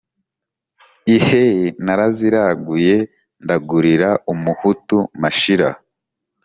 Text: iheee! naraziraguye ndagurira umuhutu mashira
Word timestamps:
iheee! 1.15 1.65
naraziraguye 1.85 2.95
ndagurira 3.43 4.09
umuhutu 4.33 4.97
mashira 5.21 5.69